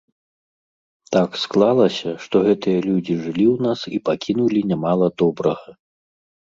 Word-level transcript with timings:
Так 1.15 1.37
склалася, 1.41 2.09
што 2.25 2.35
гэтыя 2.49 2.79
людзі 2.89 3.21
жылі 3.23 3.45
ў 3.53 3.57
нас 3.69 3.79
і 3.95 4.03
пакінулі 4.13 4.69
нямала 4.75 5.15
добрага. 5.25 5.71